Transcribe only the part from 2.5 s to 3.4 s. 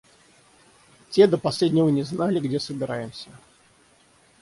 собираемся.